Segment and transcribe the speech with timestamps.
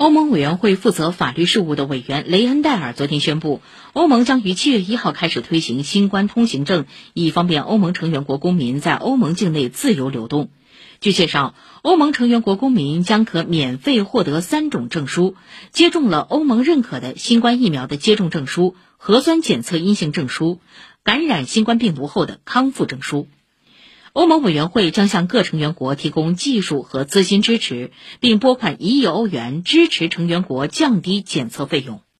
[0.00, 3.60] 欧盟委员会负责法律事务的委员雷恩戴尔昨天宣布，
[3.92, 10.48] 欧盟将于七月一号开始推行新冠通行证，以方便欧盟成员国公民在欧盟境内自由流动。
[11.02, 15.34] 据介绍，欧盟成员国公民将可免费获得三种证书：
[15.70, 20.60] 接种了欧盟认可的新冠疫苗的接种证书、核酸检测阴性证书、
[21.04, 23.28] 感染新冠病毒后的康复证书。
[24.12, 32.02] 欧盟委员会将向各成员国提供技术和资金支持，并拨款一亿欧元支持成员国降低检测费用。